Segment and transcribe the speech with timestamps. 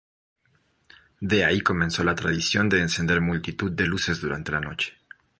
[1.19, 4.95] De ahí comenzó la tradición de encender multitud de luces durante la noche.